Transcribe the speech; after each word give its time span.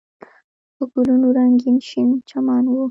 په 0.75 0.83
ګلونو 0.93 1.27
رنګین 1.37 1.77
شین 1.87 2.09
چمن 2.29 2.63
و. 2.69 2.73